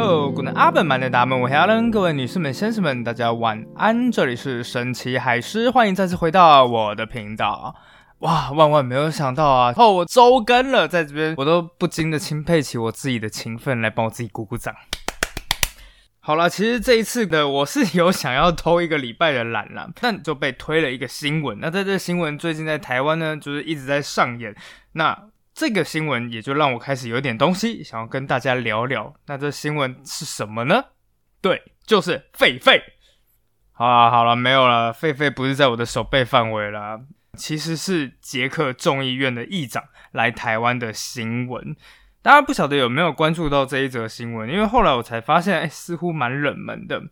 [0.00, 4.12] Hello，古能阿本满的大们，我是阿伦，各位女士们、先生们，大家晚安。
[4.12, 7.74] 这里是神奇海狮，欢迎再次回到我的频道。
[8.20, 9.74] 哇，万万没有想到啊！
[9.76, 14.72] 哦，我周更了，在这边我都不禁的钦佩起我自己的勤奋，来帮我自己鼓鼓掌。
[16.20, 21.58] 好了，其实这一次的我是有想要偷一个礼拜的懒了，但就被推了一个新闻。
[21.60, 24.54] 那在这新闻最近在台湾呢，就是一直在上演。
[24.92, 25.24] 那
[25.58, 29.12] 这个新闻也就让我开始有点东西想要跟大家聊聊。
[29.26, 30.84] 那这新闻是什么呢？
[31.40, 32.80] 对，就是狒狒。
[33.72, 37.00] 好了好了，没有了，狒狒不是在我的手背范围了。
[37.36, 39.82] 其实是捷克众议院的议长
[40.12, 41.74] 来台湾的新闻，
[42.22, 44.48] 大家不晓得有没有关注到这一则新闻？
[44.48, 47.02] 因为后来我才发现，哎，似乎蛮冷门的。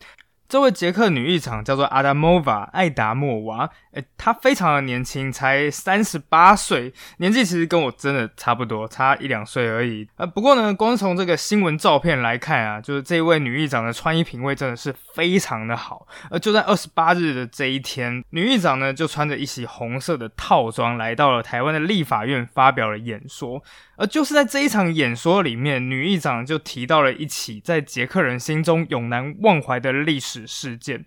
[0.48, 3.68] 这位捷克女议长叫做阿达莫娃，艾达莫娃。
[3.92, 10.07] 诶，她非常的年轻，才三十八岁，年纪其实跟我真的差不多，差一两岁而已。
[10.16, 16.07] 呃，不过呢，光从这个新闻照片来看啊，就是这位女议长的穿衣品味真的是非常的好。
[16.30, 23.63] 而就在二十八日的这一天，女议长呢就穿着一袭红色的套装，来到了台湾的立法院发表了演说。
[23.98, 31.04] 而就是在这一场演说里面，女议长就提到了一起在捷克人心中永难忘怀的历史事件。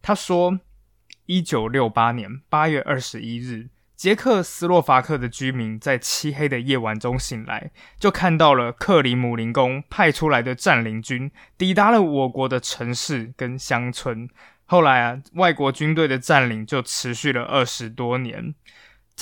[0.00, 0.58] 他说，
[1.26, 14.28] 一九六八年八月二十一日，捷克斯洛伐克的居民在漆黑的夜晚中醒来，就看到了克里姆林宫派出来的占领军抵达了我国的城市跟乡村。
[14.64, 18.54] 后来啊，外国军队的占领就持续了二十多年。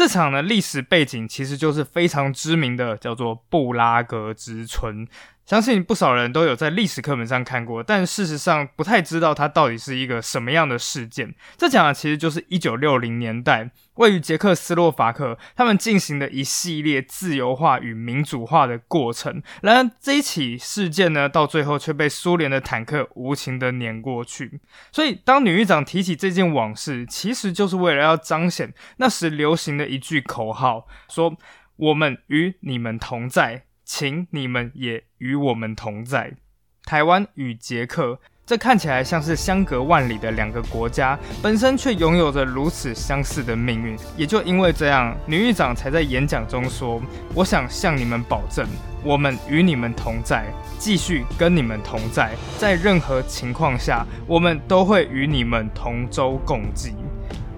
[0.01, 5.07] 这场的历史背景其实就是非常知名的，叫做布拉格之春。
[5.45, 11.35] 相信不少人都有在历史课本上看过，但事实上不太知道它到底是一个什么样的事件。
[11.59, 19.43] 这讲的其实就是一九六零年代位于捷克斯洛伐克他们进行的一系列自由化与民主化的过程。
[19.63, 24.61] 然而这一起事件呢，到最后却被苏联的坦克无情的碾过去。
[24.91, 31.37] 所以当女狱长提起这件往事，其实就是为了要彰显那时流行的一句口号：说
[31.77, 33.65] 我们与你们同在。
[33.93, 36.37] 请你们也与我们同在。
[36.85, 43.97] 台湾与捷克，这看起来像是相隔万里的两个国家，本身却拥有着如此相似的命运。
[44.17, 47.01] 也就因为这样，女狱长才在演讲中说
[47.33, 48.67] ：“我想向你们保证，
[49.05, 50.47] 我们与你们同在，
[50.81, 56.93] 继续跟你们同在，在任何情况下，我们都会与你们同舟共济。”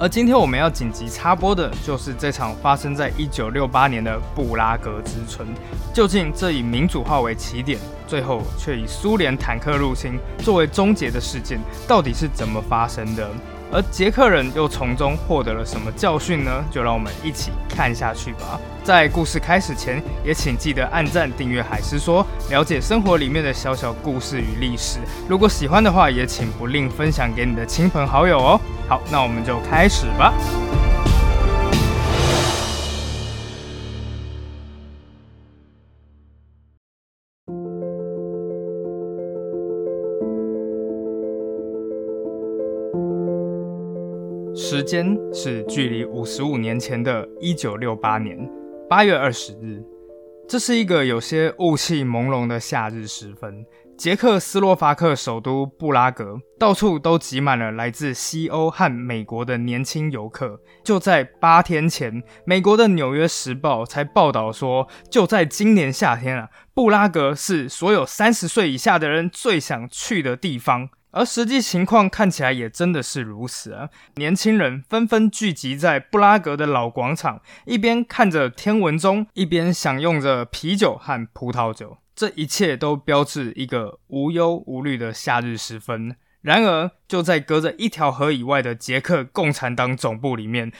[0.02, 5.46] 而今天我们要紧急插播的，就是这场发生在一九六八年的布拉格之春。
[5.94, 13.30] 究竟这以民主化为起点，最后却以苏联坦克入侵作为终结的事件，到底是怎么发生的？
[13.72, 16.62] 而捷克人又从中获得了什么教训呢？
[16.70, 18.60] 就让我们一起看下去吧。
[18.84, 24.98] 在故事开始前，也请记得按赞、订阅海狮说，了解生活里面的小小故事与历史。
[25.26, 28.60] 如果喜欢的话，也请不吝分享给你的亲朋好友哦。
[28.88, 30.34] 好，那我们就开始吧。
[44.82, 48.36] 时间是距离五十五年前的一九六八年
[48.90, 49.80] 八月二十日，
[50.48, 53.64] 这是一个有些雾气朦胧的夏日时分。
[53.96, 60.60] 捷克斯洛伐克首都布拉格，到处都挤满了来自西欧和美国的年轻游客。
[60.82, 70.88] 就在八天前，美国的《纽约时报》才报道说，就在今年夏天啊，布拉格是所有三十岁以下的人最想去的地方。
[71.12, 73.88] 而实际情况看起来也真的是如此啊！
[74.16, 81.98] 年轻人纷纷聚集在布拉格的老广场，一边看着天文钟，一边享用着啤酒和葡萄酒。
[82.14, 86.16] 这一切都标志一个无忧无虑的夏日时分。
[86.40, 90.72] 然而，就在隔着一条河以外的捷克共产党总部里面。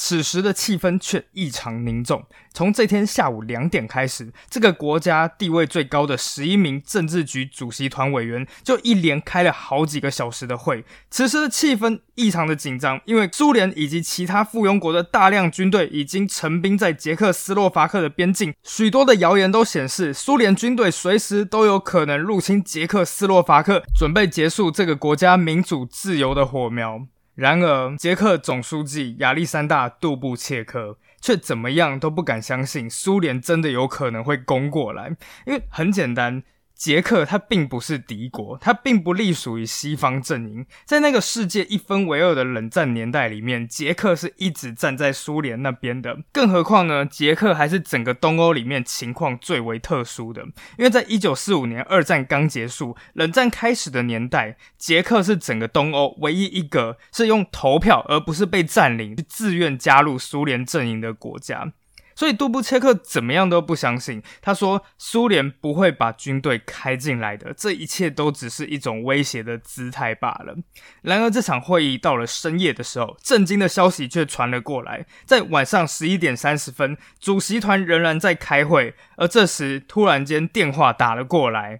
[0.00, 2.24] 此时的气氛却异常凝重。
[2.54, 10.84] 从这天下午两点开始，这个国家地位最高的十一名政治局主席团委员就一连开了好几个小时的会。
[11.10, 18.54] 此时的气氛异常的紧张，因为苏联以及其他附庸国的大量军队已经陈兵在捷克斯洛伐克的边境。
[18.62, 27.08] 许多的谣言都显示，苏联军队随时都有可能入侵捷克斯洛伐克，准备结束这个国家民主自由的火苗。
[27.38, 36.42] 然而，捷克总书记亚历山大·杜布切克却怎么样都不敢相信苏联真的有可能会攻过来，因为很简单，
[36.78, 40.64] 捷克它并不是敌国，它并不隶属于西方阵营。
[40.86, 46.18] 在那个世界一分为二的冷战年代里面，捷克是一直站在苏联那边的。
[46.32, 50.42] 更何况呢，捷克还是整个东欧里面情况最为特殊的，
[50.78, 61.72] 因为在一九四五年二战刚结束、冷战开始的年代，捷克是整个东欧唯一一个是用投票而不是被占领、自愿加入苏联阵营的国家。
[62.18, 70.56] 所以杜布切克怎么样都不相信，他说苏联不会把军队开进来的，这一切都只是一种威胁的姿态罢了。
[71.02, 81.78] 然而这场会议到了深夜的时候，震惊的消息却传了过来，在晚上十一点三十分，主席团仍然在开会，而这时突然间电话打了过来。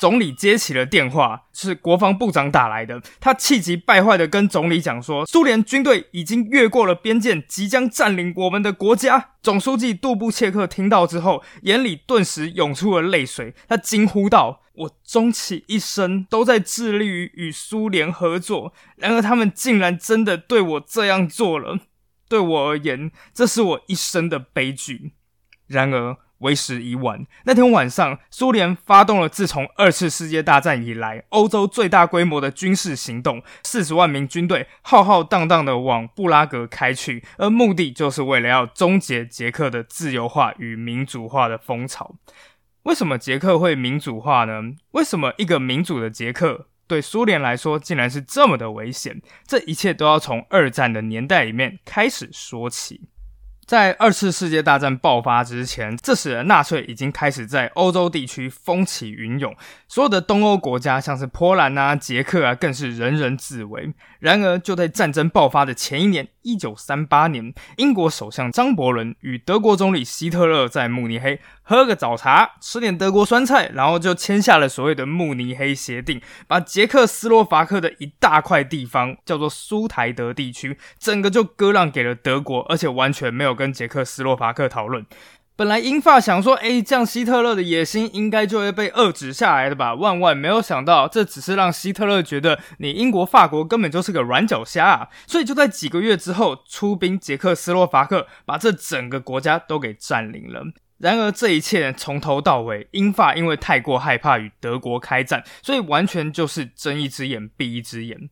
[0.00, 3.02] 总理接起了电话，是国防部长打来的。
[3.20, 13.54] 他气急败坏的跟总理讲说：“苏联军队已经越过了边界，即将占领我们的国家。”总书记杜布切克听到之后，眼里顿时涌出了泪水。
[13.68, 21.78] 他惊呼道：“我终其一生都在致力于与苏联合作，然而他们竟然真的对我这样做了。
[22.26, 25.12] 对我而言，这是我一生的悲剧。
[25.66, 27.26] 然而。”为时已晚。
[27.44, 42.16] 那天晚上，苏联发动了自从二次世界大战以来欧洲最大规模的军事行动，四十万名军队浩浩荡荡的往布拉格开去，而目的就是为了要终结捷克的自由化与民主化的风潮。
[42.84, 44.62] 为什么捷克会民主化呢？
[44.92, 49.20] 为什么一个民主的捷克对苏联来说竟然是这么的危险？
[49.46, 53.02] 这一切都要从二战的年代里面开始说起。
[53.70, 59.54] 在二次世界大战爆发之前，这时纳粹已经开始在欧洲地区风起云涌，
[59.86, 63.94] 所有的东欧国家，像是波兰啊、捷克啊，更是人人自危。
[64.18, 71.38] 然而，就在战争爆发的前一年，一九三八年，英国首相张伯伦与德国总理希特勒在慕尼黑。
[71.70, 85.06] 喝个早茶，吃点德国酸菜，然后就签下了所谓的慕尼黑协定，把捷克斯洛伐克的一大块地方叫做苏台德地区，整个就割让给了德国，而且完全没有跟捷克斯洛伐克讨论。
[85.54, 89.94] 本来英法想说，哎，这样希特勒的野心应该就会被遏制下来的吧？
[89.94, 95.08] 万万没有想到，这只是让希特勒觉得你英国、法国根本就是个软脚虾啊！
[95.28, 100.64] 所以就在几个月之后，出兵捷克斯洛伐克，把这整个国家都给占领了。
[101.00, 108.28] 然而，这一切从头到尾，英法因为太过害怕与德国开战，所以完全就是睁一只眼闭一只眼。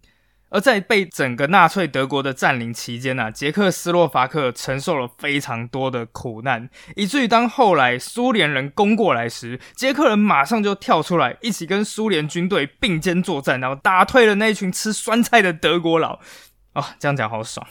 [0.51, 16.19] 而在被整个纳粹德国的占领期间呢，捷克斯洛伐克承受了非常多的苦难，以至于当后来苏联人攻过来时，捷克人马上就跳出来，一起跟苏联军队并肩作战，然后打退了那一群吃酸菜的德国佬。
[16.73, 17.67] 啊，这样讲好爽。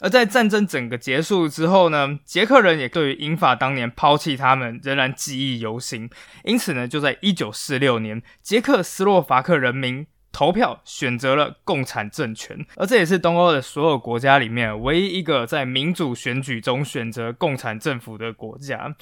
[0.00, 6.08] 而在战争整个结束之后呢，捷克人也对于英法当年抛弃他们仍然记忆犹新。
[6.44, 18.94] 因此呢，就在一九四六年，捷克斯洛伐克人民投票选择了共产政权，而这也是东欧的所有国家里面唯一一个在民主选举中选择共产政府的国家。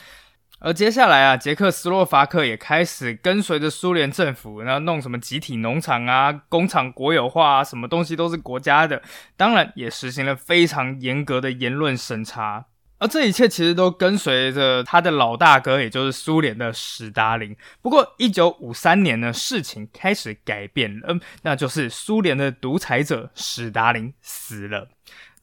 [0.58, 9.02] 而接下来啊，捷克斯洛伐克也开始跟随着苏联政府，然后弄什么集体农场啊、工厂国有化啊，什么东西都是国家的。
[9.36, 12.66] 当然，也实行了非常严格的言论审查。
[12.98, 17.54] 而这一切其实都跟随着他的老大哥，也就是苏联的史达林。
[17.82, 24.88] 不过，一九五三年呢，事情开始改变了，那就是苏联的独裁者史达林死了。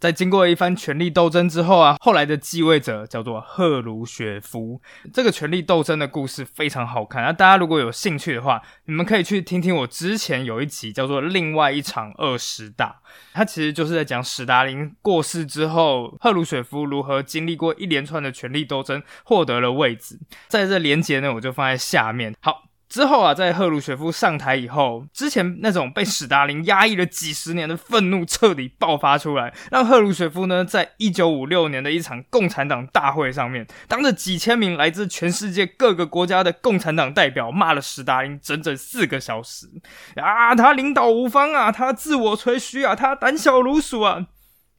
[0.04, 4.82] 在经过一番权力斗争之后啊，后来的继位者叫做赫鲁雪夫。
[5.14, 12.88] 这个权力斗争的故事非常好看，那大家如果有兴趣的话，你们可以去听听我之前有一集叫做《另外一场二十大》，
[13.32, 20.20] 它其实就是在讲史达林过世之后，赫鲁雪夫如何经历过一连串的权力斗争，获得了位置。
[20.50, 22.36] 在这连接呢，我就放在下面。
[22.42, 22.73] 好。
[22.94, 39.66] 之后啊，在赫鲁雪夫上台以后，之前那种被史达林压抑了几十年的愤怒彻底爆发出来，让赫鲁雪夫呢，在一九五六年的一场共产党大会上面，当着几千名来自全世界各个国家的共产党代表，骂了史达林整整四个小时。
[40.18, 44.28] 啊，他领导无方啊，他自我吹嘘啊，他胆小如鼠啊。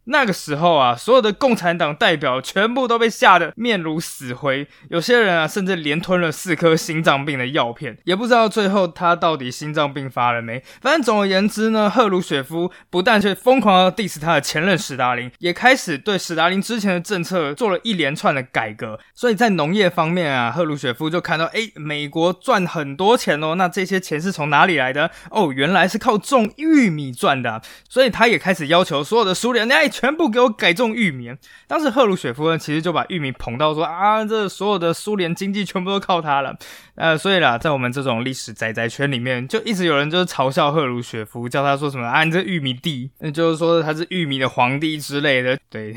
[0.06, 10.62] 那个时候啊，所有的共产党代表全部都被吓得面如死灰，有些人啊，甚至连吞了四颗心脏病的药片，也不知道最后他到底心脏病发了没。
[10.82, 19.00] 反正总而言之呢，赫鲁雪夫不但却疯狂的 diss 他的前任史达林，也开始对史达林之前的政策做了一连串的改革。
[19.14, 25.10] 所以在农业方面啊，赫鲁雪夫就看到，哎，美国赚很多钱哦，那这些钱是从哪里来的？
[25.30, 27.62] 哦，原来是靠种玉米赚的。
[27.88, 29.90] 所以他也开始要求所有的苏联，哎。
[29.94, 31.30] 全部给我改种玉米。
[31.68, 36.56] 当时赫鲁雪夫呢，其实就把玉米捧到说啊，这所有的苏联经济全部都靠他了。
[36.96, 45.56] 呃，所以啦，在我们这种历史宅宅圈里面，就一直有人就是嘲笑赫鲁雪夫，叫他说什么啊，你这玉米地，那就是说他是玉米的皇帝之类的。
[45.70, 45.94] 对。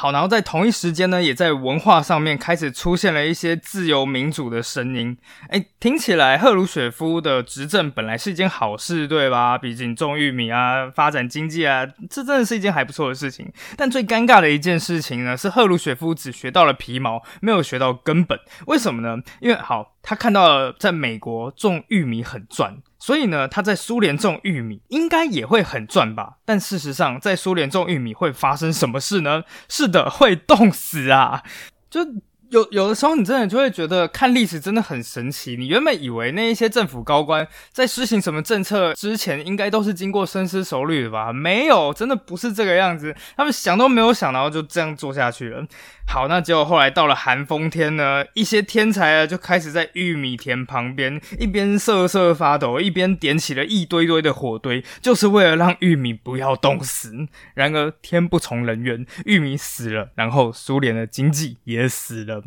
[0.00, 5.14] 好，然后在同一时间呢，也在文化上面开始出现了一些自由民主的声音。
[5.50, 9.58] 哎，听起来赫鲁雪夫的执政本来是一件好事，对吧？
[9.58, 13.52] 毕竟种玉米啊，发展经济啊，这真的是一件还不错的事情。
[13.76, 18.40] 但最尴尬的一件事情呢，是赫鲁雪夫只学到了皮毛，没有学到根本。
[18.68, 19.22] 为什么呢？
[19.42, 22.78] 因为好，他看到了在美国种玉米很赚。
[23.00, 26.34] 所以呢，他在苏联种玉米应该也会很赚吧？
[26.44, 29.42] 但事实上，在苏联种玉米会发生什么事呢？
[29.68, 31.42] 是的，会冻死啊！
[31.90, 32.00] 就。
[32.50, 35.56] 有有的时候，你真的就会觉得看历史真的很神奇。
[35.56, 41.32] 你原本以为那一些政府高官在施行什么政策之前，应该都是经过深思熟虑的吧？
[41.32, 43.14] 没有，真的不是这个样子。
[43.36, 45.64] 他们想都没有想，然后就这样做下去了。
[46.08, 57.14] 好，那结果后来到了寒风天呢，一些天才啊就开始在玉米田旁边一边瑟瑟发抖，一边点起了一堆堆的火堆，就是为了让玉米不要冻死。
[57.54, 62.39] 然而天不从人愿，玉米死了，然后苏联的经济也死了。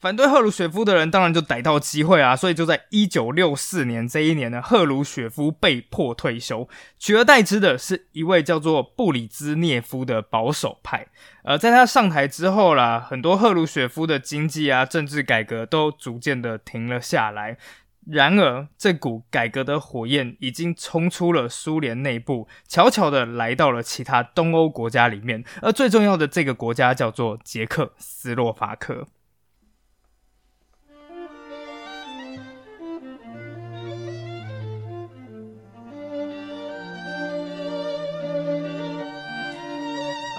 [0.00, 6.66] 反对赫鲁雪夫的人当然就逮到机会啊，所以就在一九六四年这一年呢，赫鲁雪夫被迫退休，
[6.98, 11.08] 取而代之的是一位叫做布里兹涅夫的保守派。
[11.44, 17.58] 而在他上台之后啦，很多赫鲁雪夫的经济啊、政治改革都逐渐的停了下来。
[18.06, 25.44] 然而，这股改革的火焰已经冲出了苏联内部，悄悄的来到了其他东欧国家里面。
[25.60, 29.06] 而最重要的这个国家叫做捷克斯洛伐克。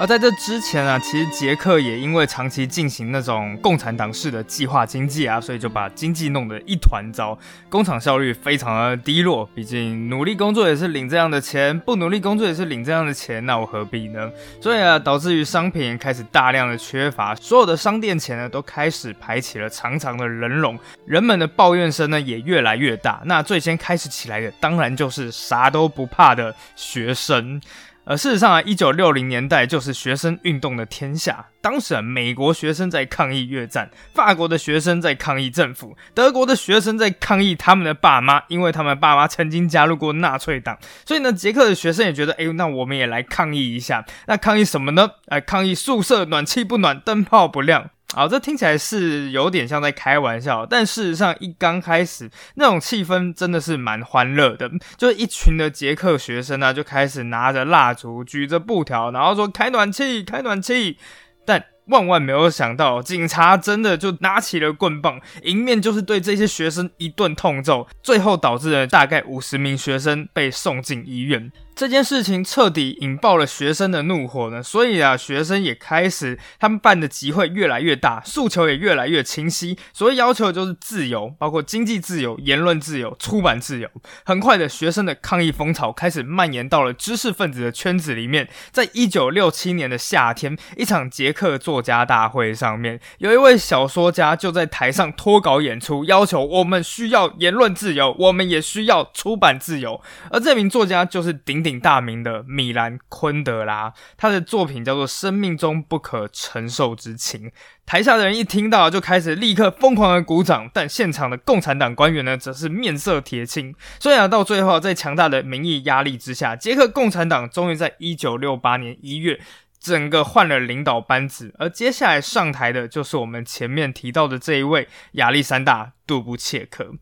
[0.01, 7.37] 而在这之前啊，其实捷克也因为长期进行那种共产党式的计划经济啊，所以就把经济弄得一团糟，
[7.69, 9.47] 工厂效率非常的低落。
[9.53, 14.27] 毕竟努力工作也是领这样的钱，不努力工作也是领这样的钱，那我何必呢？
[14.59, 23.21] 所以啊，导致于商品开始大量的缺乏，所有的商店前呢都开始排起了长长的人龙，人们的抱怨声呢也越来越大。
[23.25, 27.61] 那最先开始起来的，当然就是啥都不怕的学生。
[28.03, 31.45] 而事实上啊，一九六零年代就是学生运动的天下。
[31.61, 40.77] 当时啊，美国学生在抗议越战，法国的学生在抗议政府，德国的学生在抗议他们的爸妈，因为他们爸妈曾经加入过纳粹党。
[41.05, 44.03] 所以呢，捷克的学生也觉得，哎，那我们也来抗议一下。
[44.25, 45.11] 那抗议什么呢？
[45.27, 47.91] 哎，抗议宿舍暖气不暖，灯泡不亮。
[48.13, 60.97] 好，这听起来是有点像在开玩笑，但事实上一刚开始那种气氛真的是蛮欢乐的，就是一群的捷克学生呢就开始拿着蜡烛，举着布条，然后说开暖气，开暖气，
[61.45, 61.63] 但。
[61.87, 71.51] 万万没有想到，警察真的就拿起了棍棒，迎面就是对这些学生一顿痛揍，最后导致了大概五十名学生被送进医院。
[71.81, 79.75] 这件事情彻底引爆了学生的怒火呢，所以啊，学生也开始他们办的集会越来越大，诉求也越来越清晰。
[79.91, 83.89] 所谓要求就是自由，包括经济自由、言论自由、出版自由。
[84.23, 88.47] 很快的，学生的抗议风潮开始蔓延到了知识分子的圈子里面。
[88.69, 99.99] 在一九六七年的夏天，一场捷克作家大会上面，有一位小说家就在台上脱稿演出，要求我们需要言论自由，我们也需要出版自由。
[100.29, 101.63] 而这名作家就是顶。
[101.63, 107.49] 鼎大名的米兰昆德拉，他的作品叫做《生命中不可承受之情》。
[107.85, 113.75] 台下的人一听到，就开始立刻疯狂的鼓掌，但现场的共产党官员呢，则是面色铁青。
[113.99, 119.41] 虽然，到最后，在强大的民意压力之下，捷克共产党终于在一九六八年一月，
[119.79, 126.93] 整个换了领导班子，而接下来上台的就是我们前面提到的这一位亚历山大·杜布切克。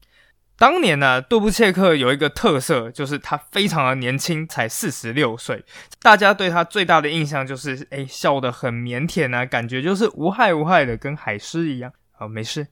[0.59, 5.63] 当年呢，杜布切克有一个特色，就是他非常的年轻，才四十六岁。
[6.01, 11.93] 大家对他最大的印象就是，哎，笑得很腼腆啊，感觉就是无害无害的，跟海狮一样。
[12.11, 12.67] 好，没事。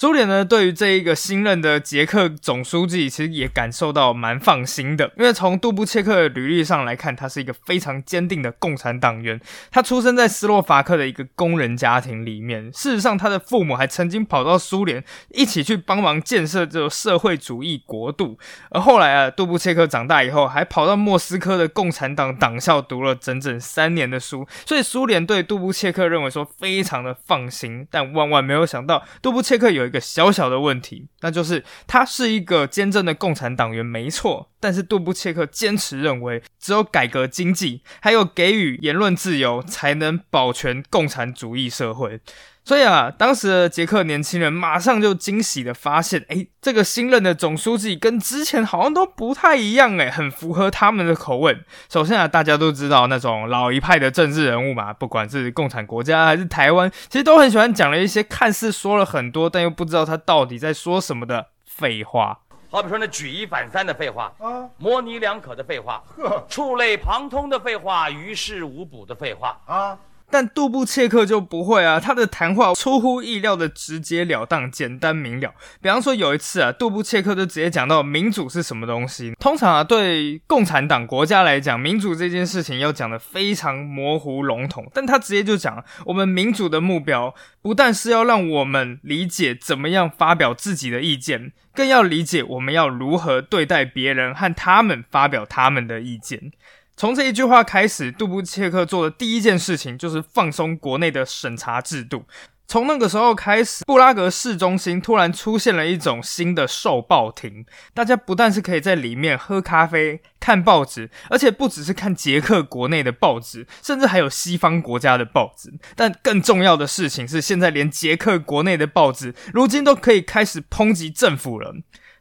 [0.00, 9.40] 苏联呢，对于这一个新任的捷克总书记，其实也感受到蛮放心的，因为从杜布切克的履历上来看，他是一个非常坚定的共产党员。
[9.72, 18.38] 他出生在斯洛伐克的一个工人家庭里面，事实上，他的父母还曾经跑到苏联一起去帮忙建设这个社会主义国度。
[18.70, 27.84] 而后来啊，杜布切克长大以后，还跑到莫斯科的共产党党校读了整整三年的书，所以苏联对杜布切克认为说非常的放心。
[27.90, 29.87] 但万万没有想到，杜布切克有。
[29.88, 34.50] 一个小小的问题，那就是他是一个坚贞的共产党员，没错。
[34.60, 42.20] 但是杜布切克坚持认为，只有改革经济，还有给予言论自由，才能保全共产主义社会。
[42.68, 51.58] 所以啊，当时的捷克年轻人马上就惊喜的发现，哎，这个新任的总书记跟之前好像都不太一样，哎，很符合他们的口味。
[51.88, 62.40] 首先啊，大家都知道那种老一派的政治人物嘛，不管是共产国家还是台湾，其实都很喜欢讲了一些看似说了很多，但又不知道他到底在说什么的废话。
[62.70, 69.98] 好比说那举一反三的废话啊，模棱两可的废话，呵，触类旁通的废话，于事无补的废话啊。
[70.30, 75.54] 但杜布切克就不会啊，他的谈话出乎意料的直截了当、简单明了。
[75.80, 79.32] 比方说有一次啊，杜布切克就直接讲到民主是什么东西。
[79.40, 96.52] 通常啊，对共产党国家来讲，民主这件事情要讲的非常模糊笼统，但他直接就讲，我们民主的目标不但是要让我们理解怎么样发表自己的意见，更要理解我们要如何对待别人和他们发表他们的意见。
[96.98, 102.24] 从这一句话开始，杜布切克做的第一件事情就是放松国内的审查制度。
[102.66, 107.64] 从那个时候开始，布拉格市中心突然出现了一种新的售报亭，
[107.94, 115.72] 大家不但是可以在里面喝咖啡、看报纸，而且不只是看捷克国内的报纸，甚至还有西方国家的报纸。
[115.94, 121.76] 但更重要的事情是，现在连捷克国内的报纸，如今都可以开始抨击政府了。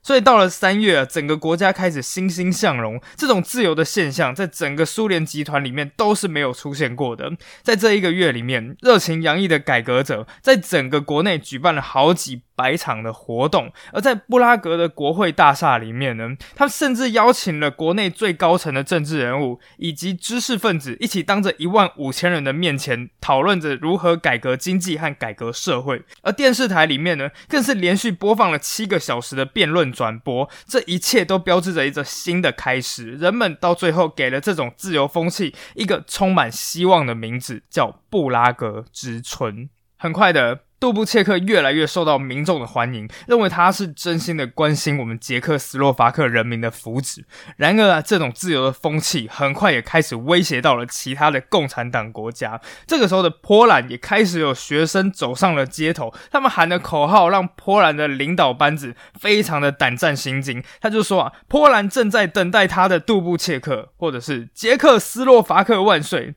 [0.08, 2.98] 所以到了三月啊，整个国家开始欣欣向荣。
[3.18, 7.34] 这种自由的现象，在整个苏联集团里面都是没有出现过的。
[7.62, 12.44] 在这一个月里面，热情洋溢的改革者在整个国内举办了好几。
[12.58, 26.02] 百场的活动，而在布拉格的国会大厦里面呢，他甚至邀请了国内最高层的政治人物以及知识分子一起当着一万五千人的面前讨论着如何改革经济和改革社会。
[26.24, 33.14] 而电视台里面呢，更是连续播放了七个小时的辩论转播，这一切都标志着一个新的开始。
[33.14, 39.68] 人们到最后给了这种自由风气一个充满希望的名字，叫布拉格之春。
[39.98, 40.62] 很快的。
[40.80, 47.24] 杜布切克越来越受到民众的欢迎，认为他是真心的关心我们捷克斯洛伐克人民的福祉。
[47.56, 52.62] 然而啊，这种自由的风气很快也开始威胁到了其他的共产党国家。
[52.86, 60.64] 这个时候的波兰也开始有学生走上了街头，他们喊的口号让波兰的领导班子非常的胆战心惊。
[60.80, 66.36] 他就说啊，波兰正在等待他的杜布切克，或者是捷克斯洛伐克万岁。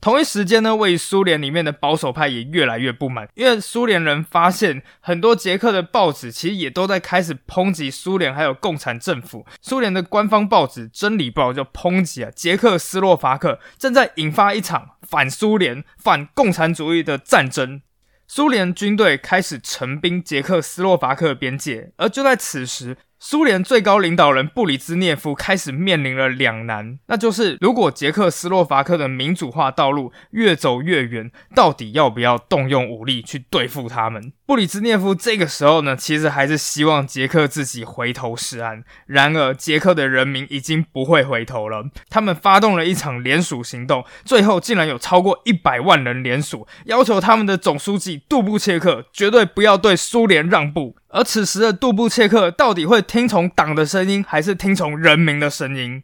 [0.00, 9.44] 同一时间呢，位于苏联里面的保守派也越来越不满，因为苏联人发现很多捷克的报纸其实也都在开始抨击苏联还有共产政府。
[9.60, 17.82] 苏联的官方报纸《真理报》就抨击啊，捷克斯洛伐克正在引发一场反苏联、反共产主义的战争。
[18.26, 22.96] 苏联军队开始陈兵捷克斯洛伐克边界，而就在此时。
[23.22, 34.32] 苏联最高领导人布里兹涅夫开始面临了两难，那就是如果捷克斯洛伐克的民主化道路越走越远，到底要不要动用武力去对付他们？
[34.46, 38.84] 布里兹涅夫这个时候呢，其实还是希望捷克自己回头是岸。
[39.04, 50.96] 然而，捷克的人民已经不会回头了，他们发动了一场联署行动，最后竟然有超过一百万人联署，要求他们的总书记杜布切克绝对不要对苏联让步。
[51.12, 56.02] 而此时的杜布切克到底会听从党的声音，还是听从人民的声音？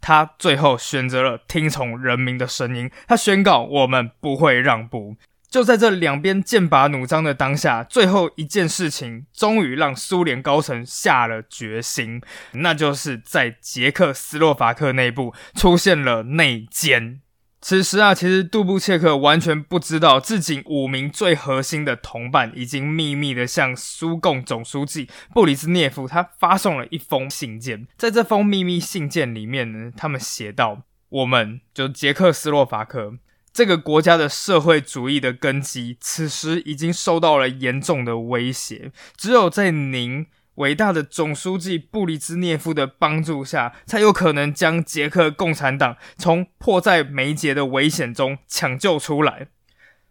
[0.00, 2.90] 他最后选择了听从人民的声音。
[3.06, 5.16] 他宣告：“我们不会让步。”
[5.50, 12.20] 就在这两边剑拔弩张的当下，最后一件事情终于让苏联高层下了决心，
[12.52, 17.20] 那就是在捷克斯洛伐克内部出现了内奸。
[17.60, 27.88] 此时啊，其实杜布切克完全不知道，自己五名最核心的同伴已经秘密的向苏共总书记布里兹涅夫他发送了一封信件。
[27.96, 33.14] 在这封秘密信件里面呢，他们写道：“我们就捷克斯洛伐克
[33.52, 38.92] 这个国家的社会主义的根基，此时已经受到了严重的威胁。
[39.16, 40.26] 只有在您。”
[40.58, 49.48] 伟大的总书记布里兹涅夫的帮助下，才有可能将捷克共产党从迫在眉睫的危险中抢救出来。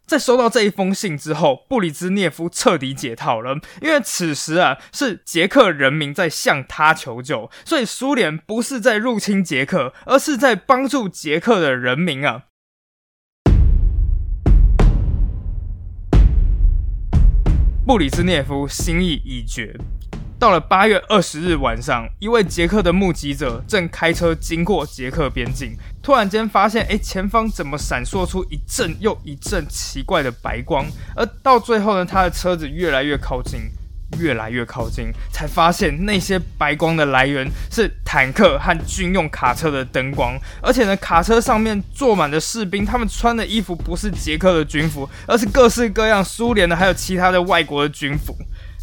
[0.05, 12.43] 在收到这一封信之后，布里兹涅夫彻底解套了，因为此时啊是捷克人民在向他求救，所以苏联不是在入侵捷克，而是在帮助捷克的人民啊。
[17.85, 19.77] 布里兹涅夫心意已决。
[20.39, 30.85] 到了八月二十日晚上，一位捷克的目击者正开车经过捷克边境，突然间发现，哎，前方怎么闪烁出一阵又一阵奇怪的白光？
[31.15, 33.61] 而到最后呢，他的车子越来越靠近，
[34.19, 48.37] 越来越靠近，才发现那些白光的来源是坦克和军用卡车的灯光，而且呢，卡车上面坐满的士兵，他们穿的衣服不是捷克的军服，而是各式各样苏联的，还有其他的外国的军服。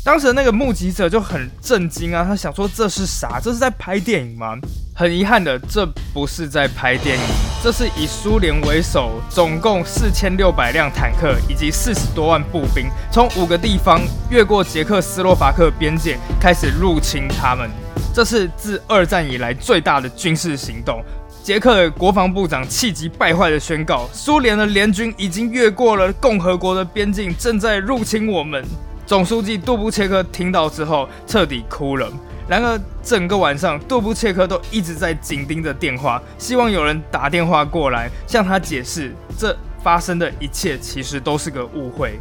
[0.04, 3.40] 当时那个目击者就很震惊啊，他想说这是啥？
[3.40, 4.54] 这是在拍电影吗？
[4.94, 7.24] 很遗憾的，这不是在拍电影，
[7.62, 17.70] 这是以苏联为首，总共四千六百辆坦克以及四十多万步兵，从五个地方越过捷克斯洛伐克边界，开始入侵他们。
[18.12, 21.02] 这是自二战以来最大的军事行动。
[21.42, 28.62] 捷克的国防部长气急败坏的宣告，苏联的联军已经越过了共和国的边境，正在入侵我们。
[29.06, 32.10] 总书记杜布切克听到之后，彻底哭了。
[32.48, 42.18] 然而，整个晚上，杜布切克都一直在紧盯着电话，希望有人打电话过来向他解释，这发生的一切其实都是个误会。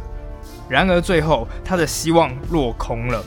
[0.68, 3.22] 然而，最后他的希望落空了。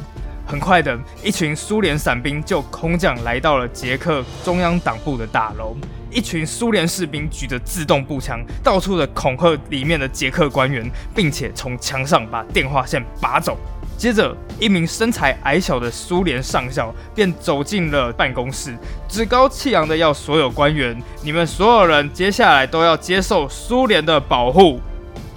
[0.46, 5.76] 很快的，一群苏联伞兵就空降来到了捷克中央党部的大楼。
[6.17, 13.56] 一群苏联士兵举着自动步枪，到处的恐吓里面的捷克官员，并且从墙上把电话线拔走。
[13.99, 18.75] 接着，一名身材矮小的苏联上校便走进了办公室，
[19.08, 24.82] 趾高气扬的要所有官员：“你们所有人接下来都要接受苏联的保护。”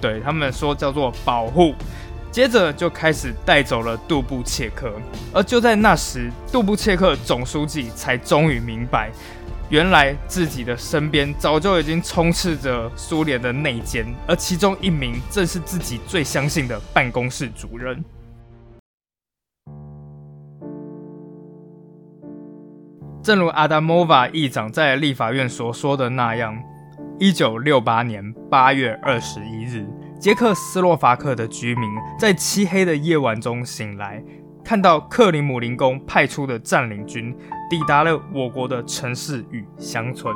[0.01, 1.75] 对他们说叫做保护。
[2.31, 4.89] 接着就开始带走了杜布切克。
[5.33, 9.11] 而就在那时，杜布切克总书记才终于明白。
[9.71, 18.03] 原来自己的身边早就已经充斥着苏联的内奸，而其中一名正是自己最相信的办公室主任。
[23.23, 26.53] 正如阿达莫瓦议长在立法院所说的那样，
[27.17, 29.87] 一九六八年八月二十一日，
[30.19, 34.21] 捷克斯洛伐克的居民在漆黑的夜晚中醒来。
[34.63, 37.35] 看到克里姆林宫派出的占领军
[37.69, 40.33] 抵达了我国的城市与乡村，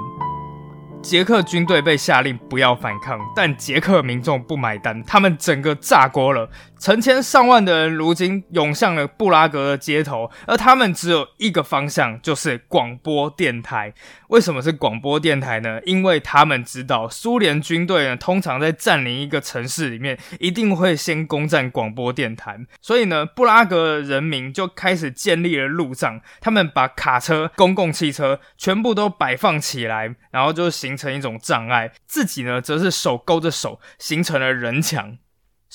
[1.02, 6.50] 捷克军队被下令不要反抗，但捷克民众不买单，他们整个炸锅了。
[6.86, 13.92] 成千上万的人如今涌向了布拉格的街头，而他们只有一个方向，就是广播电台。
[14.28, 15.82] 为什么是广播电台呢？
[15.88, 22.56] 因为他们知道苏联军队呢，通常在占领一个城市里面，一定会先攻占广播电台。
[22.80, 31.92] 所以呢，布拉格人民就开始建立了路障，他们把卡车、公共汽车全部都摆放起来，然后就形成一种障碍。
[32.06, 35.18] 自己呢，则是手勾着手，形成了人墙。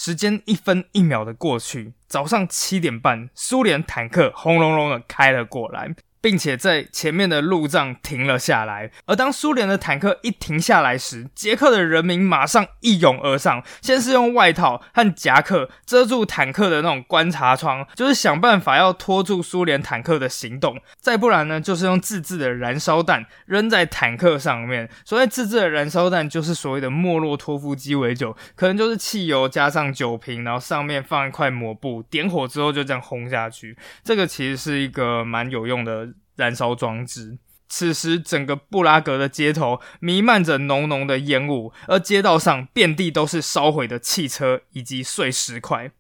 [0.03, 5.95] 时间一分一秒的过去，早上七点半，苏联坦克轰隆隆的开了过来。
[6.21, 24.91] 并且在前面的路障停了下来，而当苏联的坦克一停下来时，捷克的人民马上一涌而上，先是用外套和夹克遮住坦克的那种观察窗，就是想办法要拖住苏联坦克的行动；再不然呢，就是用自制的燃烧弹扔在坦克上面。
[25.07, 33.75] 所谓自制的燃烧弹，就是所谓的莫洛托夫鸡尾酒，可能就是汽油加上酒瓶，然后上面放一块抹布，点火之后就这样轰下去。
[34.05, 36.10] 这个其实是一个蛮有用的。
[36.41, 37.37] 燃烧装置。
[37.69, 45.93] 此时，整个布拉格的街头弥漫着浓浓的烟雾，而街道上遍地都是烧毁的汽车以及碎石块。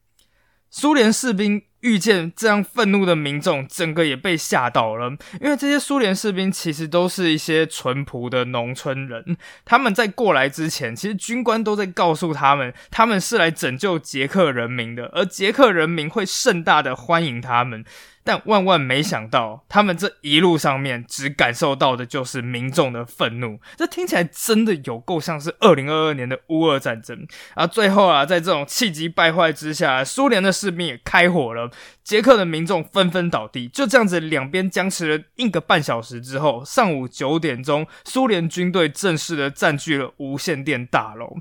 [0.68, 5.10] 苏联士兵遇见这样愤怒的民众，整个也被吓到了。
[5.40, 17.84] 因为这些苏联士兵其实都是一些淳朴的农村人，他们在过来之前，其实军官都在告诉他们，他们是来拯救捷克人民的，而捷克人民会盛大的欢迎他们。
[18.22, 23.58] 但万万没想到，他们这一路上面只感受到的就是民众的愤怒。
[23.76, 27.66] 这听起来真的有够像是二零二二年的乌俄战争啊！
[27.66, 31.70] 最后啊，在这种气急败坏之下，苏联的士兵也开火了，
[32.04, 33.68] 捷克的民众纷纷倒地。
[33.68, 41.38] 就这样子，两边僵持了一个半小时之后，上午九点钟，苏联军队正式的占据了无线电大楼。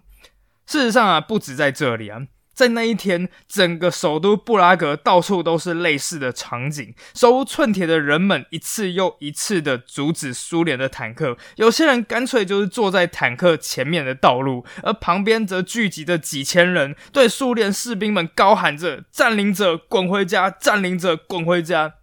[0.66, 2.22] 事实上啊，不止在这里啊。
[2.60, 6.94] 在那一天，整个首都布拉格到处都是类似的场景。
[7.16, 20.50] 手无寸铁的人们一次又一次的阻止苏联的坦克，有些人干脆就是坐在坦克前面的道路，而旁边则聚集着几千人，对苏联士兵们高喊着：“占领者滚回家！
[20.50, 21.94] 占领者滚回家！”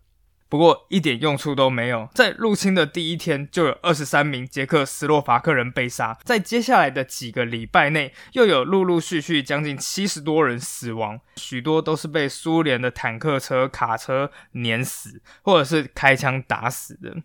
[0.49, 2.09] 不过一点用处都没有。
[2.15, 6.17] 在入侵的第一天，就有二十三名捷克斯洛伐克人被杀。
[6.25, 17.17] 在接下来的几个礼拜内，又有陆陆续续将近七十多人死亡，许多都是被苏联的坦克车、卡车碾死，或者是开枪打死的。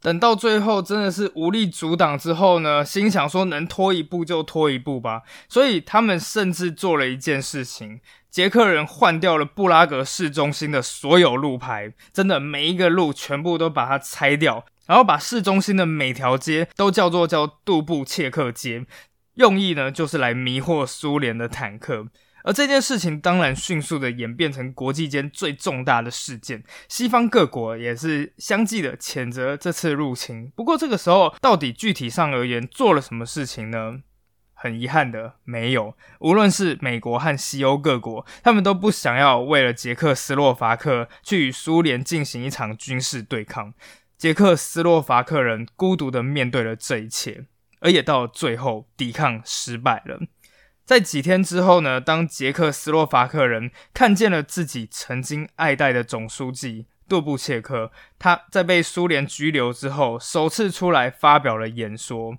[0.00, 5.22] 等到最后真的是无力阻挡之后呢，心想说能拖一步就拖一步吧。
[5.48, 18.86] 所以他们甚至做了一件事情：捷克人换掉了布拉格市中心的所有路牌，真的每一个路全部都把它拆掉，然后把市中心的每条街都叫做叫杜布切克街，
[19.34, 22.06] 用意呢就是来迷惑苏联的坦克。
[22.44, 30.50] 而这件事情当然迅速的演变成国际间最重大的事件，西方各国也是相继的谴责这次入侵。
[30.54, 34.00] 不过这个时候，到底具体上而言做了什么事情呢？
[34.60, 35.94] 很遗憾的，没有。
[36.18, 43.74] 无论是美国和西欧各国，他们都不想要为了捷克斯洛伐克去与苏联进行一场军事对抗。
[44.16, 47.46] 捷克斯洛伐克人孤独的面对了这一切，
[47.78, 50.22] 而也到了最后抵抗失败了。
[50.88, 52.00] 在几天之后呢？
[52.00, 62.38] 当捷克斯洛伐克人看见了自己曾经爱戴的总书记杜布切克，他在被苏联拘留之后，首次出来发表了演说。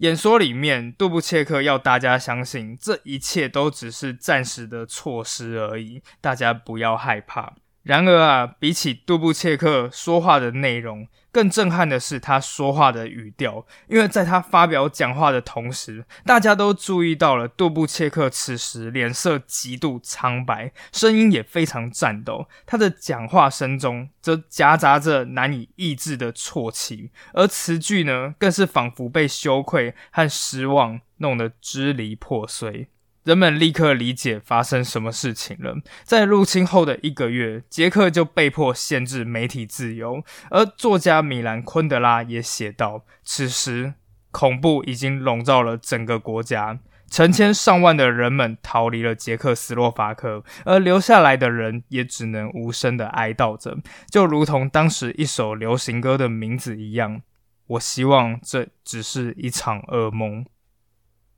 [0.00, 7.54] 演说里面，杜布切克要大家相信，这一切都只是暂时的措施而已，大家不要害怕。
[7.86, 22.48] 然而啊，比起杜布切克说话的内容，更震撼的是他说话的语调，因为在他发表讲话的同时，大家都注意到了杜布切克此时脸色极度苍白，声音也非常颤抖。
[22.66, 32.88] 他的讲话声中则夹杂着难以抑制的啜泣，而词句呢，更是仿佛被羞愧和失望弄得支离破碎。
[33.26, 35.74] 人们立刻理解发生什么事情了。
[36.04, 43.94] 在入侵后的一个月，捷克就被迫限制媒体自由，而作家米兰昆德拉也写道：“此时，
[44.30, 46.78] 恐怖已经笼罩了整个国家，
[47.10, 53.76] 成千上万的人们逃离了捷克斯洛伐克，而留下来的人也只能无声的哀悼着，
[54.08, 57.22] 就如同当时一首流行歌的名字一样。
[57.66, 60.46] 我希望这只是一场噩梦。”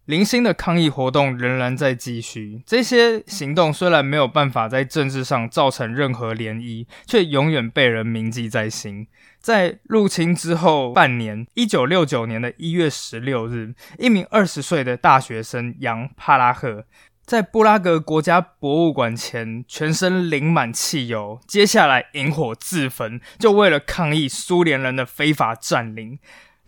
[0.09, 2.63] 零星的抗议活动仍然在继续。
[2.65, 9.07] 这些行动虽然没有办法在政治上造成任何涟漪，却永远被人铭记在心。
[9.39, 16.87] 在入侵之后半年，一九六九年的一月十六日，一名二十岁的大学生杨帕拉赫
[17.27, 26.19] 在布拉格国家博物馆前全身淋满汽油，接下来引火自焚，就为了抗议苏联人的非法占领。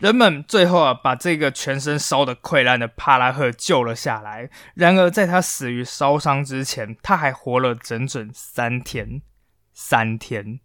[0.01, 4.49] 人们最后啊，把这个全身烧得溃烂的帕拉赫救了下来。
[4.73, 9.21] 然而，在他死于烧伤之前，他还活了整整三天。
[9.73, 10.59] 三天，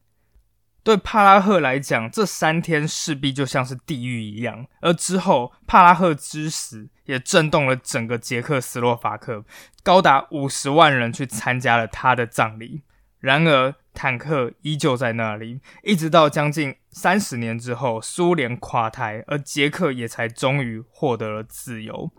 [0.82, 4.66] 对帕拉赫来讲，这三天势必就像是地狱一样。
[4.80, 9.44] 而之后，帕拉赫之死也震动了整个捷克斯洛伐克，
[9.82, 12.82] 高达五十万人去参加了他的葬礼。
[13.26, 22.12] 然而，坦克依旧在那里，一直到将近三十年之后，苏联垮台，而捷克也才终于获得了自由。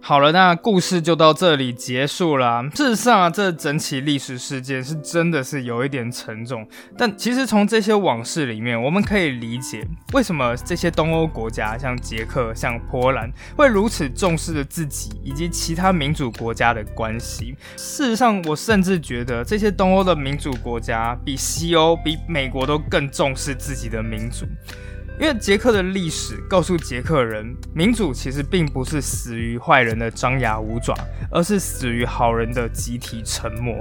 [0.00, 2.62] 好了，那故事就到这里结束了。
[2.74, 6.66] 事实上啊，这整起历史事件是真的是有一点沉重。
[6.96, 17.54] 但其实从这些往事里面，我们可以理解为什么这些东欧国家，像捷克、像波兰，会如此重视着自己以及其他民主国家的关系。
[17.76, 24.46] 事实上，我甚至觉得这些东欧的民主国家比西欧、比美国都更重视自己的民主。
[25.20, 30.94] 因为捷克的历史告诉捷克人，民主其实并不是死于坏人的张牙舞爪，
[31.30, 33.74] 而是死于好人的集体沉默。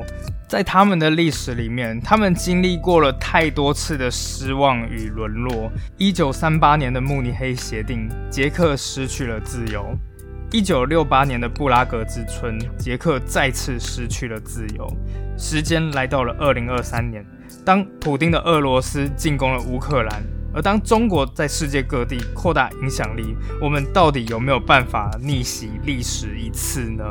[0.49, 5.71] 在他们的历史里面，他们经历过了太多次的失望与沦落。
[5.97, 9.95] 一九三八年的慕尼黑协定，捷克失去了自由；
[10.51, 14.91] 一九六八年的布拉格之春，捷克再次失去了自由。
[15.37, 17.23] 时间来到了二零二三年，
[17.63, 20.23] 当普丁的俄罗斯进攻了乌克兰。
[20.57, 27.03] 而当中国在世界各地扩大影响力，我们到底有没有办法逆袭历史一次呢？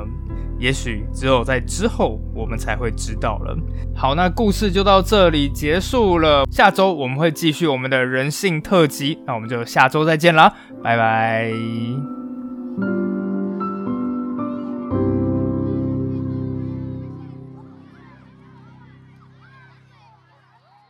[0.58, 3.56] 也许只有在之后，我们才会知道了。
[3.94, 6.44] 好，那故事就到这里结束了。
[6.50, 12.25] 下周我们会继续我们的人性特辑，那我们就下周再见啦，拜拜。